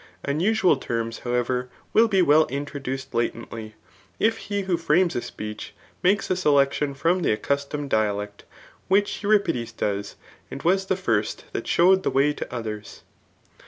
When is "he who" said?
4.37-4.75